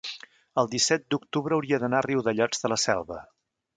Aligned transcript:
el 0.61 0.69
disset 0.71 1.05
d'octubre 1.15 1.55
hauria 1.57 1.81
d'anar 1.83 1.99
a 1.99 2.07
Riudellots 2.07 2.65
de 2.65 2.73
la 2.75 2.79
Selva. 2.89 3.21